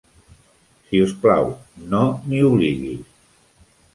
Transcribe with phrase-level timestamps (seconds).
[0.85, 1.51] Si us plau,
[1.93, 2.01] no
[2.31, 3.07] m'hi obliguis.